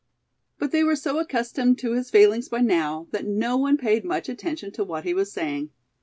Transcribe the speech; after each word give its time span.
But 0.57 0.71
they 0.71 0.83
were 0.83 0.95
so 0.95 1.19
accustomed 1.19 1.77
to 1.77 1.91
his 1.91 2.09
failings 2.09 2.49
by 2.49 2.61
now 2.61 3.05
that 3.11 3.27
no 3.27 3.55
one 3.55 3.77
paid 3.77 4.03
much 4.03 4.29
attention 4.29 4.71
to 4.71 4.83
what 4.83 5.03
he 5.03 5.13
was 5.13 5.31
saying. 5.31 5.69